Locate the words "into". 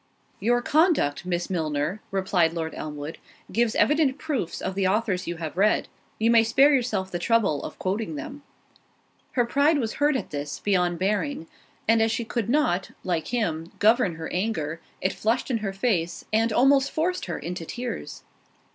17.37-17.63